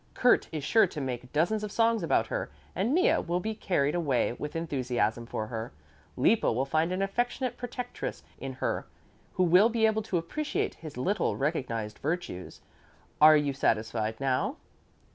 [0.15, 3.93] Kurt is sure to make dozens of songs about her and Mea will be carried
[3.93, 5.71] away with enthusiasm for her.
[6.17, 8.87] Lippo will find an affectionate protectress in her
[9.33, 12.61] who will be able to appreciate his little recognized virtues.
[13.21, 14.55] Are you satisfied now?"